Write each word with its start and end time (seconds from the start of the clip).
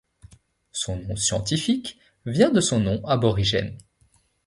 Son 0.71 0.97
nom 0.99 1.15
scientifique 1.15 1.99
vient 2.25 2.49
de 2.49 2.59
son 2.59 2.79
nom 2.79 3.05
aborigène. 3.05 3.77